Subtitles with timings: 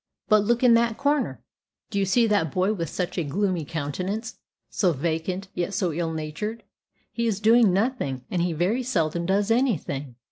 [0.29, 1.43] But look in that corner.
[1.91, 4.39] Do you see that boy with such a gloomy countenance
[4.71, 6.63] so vacant, yet so ill natured?
[7.11, 10.15] He is doing nothing, and he very seldom does any thing.